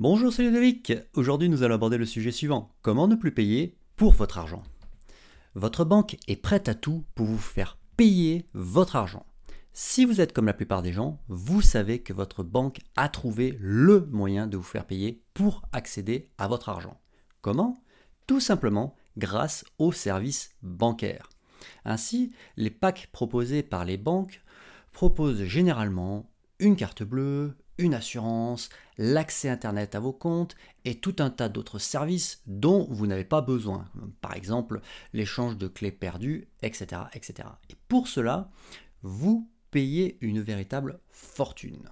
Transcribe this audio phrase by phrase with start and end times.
[0.00, 0.92] Bonjour, c'est Ludovic.
[1.14, 4.62] Aujourd'hui, nous allons aborder le sujet suivant comment ne plus payer pour votre argent?
[5.56, 9.26] Votre banque est prête à tout pour vous faire payer votre argent.
[9.72, 13.58] Si vous êtes comme la plupart des gens, vous savez que votre banque a trouvé
[13.58, 17.00] le moyen de vous faire payer pour accéder à votre argent.
[17.40, 17.82] Comment?
[18.28, 21.28] Tout simplement grâce aux services bancaires.
[21.84, 24.42] Ainsi, les packs proposés par les banques
[24.92, 26.30] proposent généralement
[26.60, 28.68] une carte bleue, une assurance,
[28.98, 33.40] l'accès Internet à vos comptes et tout un tas d'autres services dont vous n'avez pas
[33.40, 33.86] besoin.
[34.20, 34.80] Par exemple,
[35.12, 37.48] l'échange de clés perdues, etc., etc.
[37.70, 38.50] Et pour cela,
[39.02, 41.88] vous payez une véritable fortune.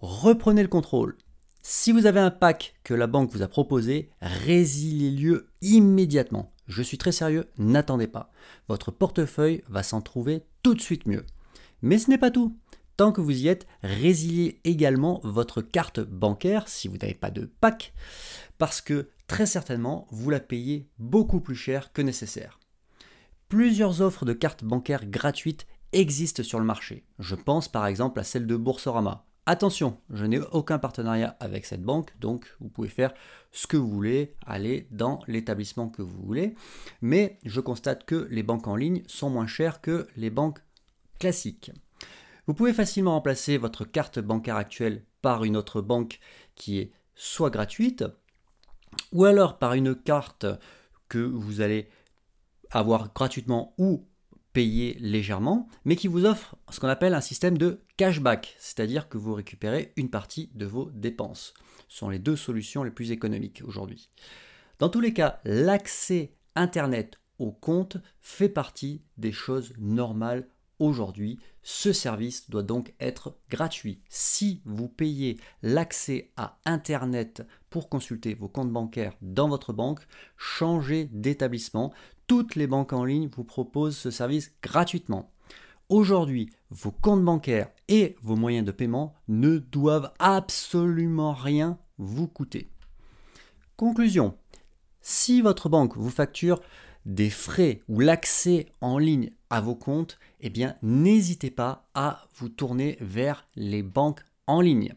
[0.00, 1.16] Reprenez le contrôle.
[1.62, 6.52] Si vous avez un pack que la banque vous a proposé, résiliez-le immédiatement.
[6.66, 8.30] Je suis très sérieux, n'attendez pas.
[8.68, 11.24] Votre portefeuille va s'en trouver tout de suite mieux.
[11.82, 12.56] Mais ce n'est pas tout.
[12.96, 17.50] Tant que vous y êtes, résiliez également votre carte bancaire si vous n'avez pas de
[17.60, 17.92] pack,
[18.56, 22.60] parce que très certainement, vous la payez beaucoup plus cher que nécessaire.
[23.48, 27.04] Plusieurs offres de cartes bancaires gratuites existent sur le marché.
[27.18, 29.26] Je pense par exemple à celle de Boursorama.
[29.46, 33.12] Attention, je n'ai aucun partenariat avec cette banque, donc vous pouvez faire
[33.52, 36.54] ce que vous voulez, aller dans l'établissement que vous voulez,
[37.02, 40.60] mais je constate que les banques en ligne sont moins chères que les banques
[41.18, 41.72] classiques.
[42.46, 46.20] Vous pouvez facilement remplacer votre carte bancaire actuelle par une autre banque
[46.54, 48.04] qui est soit gratuite,
[49.12, 50.46] ou alors par une carte
[51.08, 51.88] que vous allez
[52.70, 54.06] avoir gratuitement ou
[54.52, 59.18] payer légèrement, mais qui vous offre ce qu'on appelle un système de cashback, c'est-à-dire que
[59.18, 61.54] vous récupérez une partie de vos dépenses.
[61.88, 64.10] Ce sont les deux solutions les plus économiques aujourd'hui.
[64.78, 70.46] Dans tous les cas, l'accès Internet au compte fait partie des choses normales
[70.80, 74.00] Aujourd'hui, ce service doit donc être gratuit.
[74.08, 80.00] Si vous payez l'accès à Internet pour consulter vos comptes bancaires dans votre banque,
[80.36, 81.92] changez d'établissement.
[82.26, 85.30] Toutes les banques en ligne vous proposent ce service gratuitement.
[85.88, 92.70] Aujourd'hui, vos comptes bancaires et vos moyens de paiement ne doivent absolument rien vous coûter.
[93.76, 94.36] Conclusion.
[95.02, 96.60] Si votre banque vous facture
[97.06, 102.48] des frais ou l'accès en ligne à vos comptes, eh bien n'hésitez pas à vous
[102.48, 104.94] tourner vers les banques en ligne.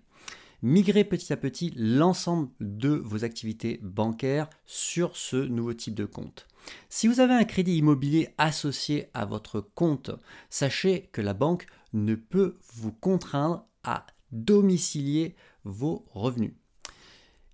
[0.64, 6.48] Migrez petit à petit l'ensemble de vos activités bancaires sur ce nouveau type de compte.
[6.90, 10.12] Si vous avez un crédit immobilier associé à votre compte,
[10.50, 16.54] sachez que la banque ne peut vous contraindre à domicilier vos revenus.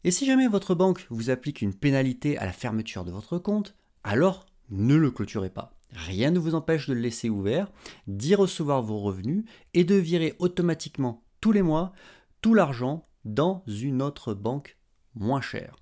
[0.06, 3.76] Et si jamais votre banque vous applique une pénalité à la fermeture de votre compte,
[4.04, 5.74] alors ne le clôturez pas.
[5.92, 7.72] Rien ne vous empêche de le laisser ouvert,
[8.08, 11.94] d'y recevoir vos revenus et de virer automatiquement tous les mois
[12.42, 14.78] tout l'argent dans une autre banque
[15.16, 15.76] moins chère.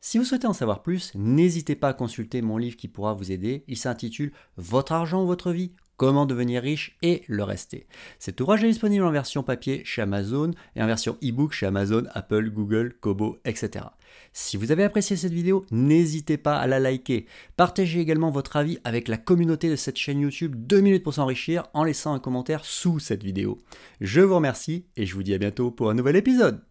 [0.00, 3.32] Si vous souhaitez en savoir plus, n'hésitez pas à consulter mon livre qui pourra vous
[3.32, 3.64] aider.
[3.66, 7.86] Il s'intitule Votre argent ou votre vie Comment devenir riche et le rester.
[8.20, 12.04] Cet ouvrage est disponible en version papier chez Amazon et en version e-book chez Amazon,
[12.14, 13.84] Apple, Google, Kobo, etc.
[14.32, 17.26] Si vous avez apprécié cette vidéo, n'hésitez pas à la liker.
[17.56, 21.64] Partagez également votre avis avec la communauté de cette chaîne YouTube 2 minutes pour s'enrichir
[21.74, 23.58] en laissant un commentaire sous cette vidéo.
[24.00, 26.62] Je vous remercie et je vous dis à bientôt pour un nouvel épisode.